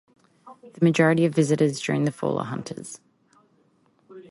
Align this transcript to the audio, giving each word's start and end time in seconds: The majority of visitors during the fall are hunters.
The 0.63 0.83
majority 0.83 1.25
of 1.25 1.35
visitors 1.35 1.79
during 1.79 2.05
the 2.05 2.11
fall 2.11 2.39
are 2.39 2.45
hunters. 2.45 2.99